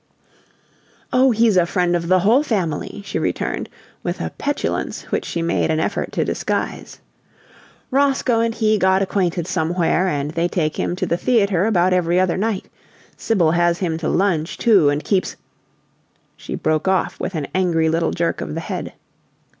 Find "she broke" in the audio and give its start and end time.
16.35-16.87